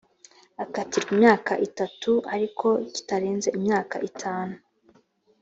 [0.63, 4.55] akatirwa imyaka itatu ariko kitarenze imyaka itanu